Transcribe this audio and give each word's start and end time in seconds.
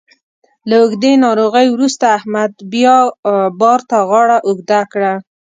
له 0.69 0.75
اوږدې 0.81 1.13
ناروغۍ 1.25 1.67
وروسته 1.71 2.05
احمد 2.17 2.51
بیا 2.73 2.97
بار 3.59 3.79
ته 3.89 3.97
غاړه 4.09 4.37
اوږده 4.47 4.81
کړه. 4.91 5.13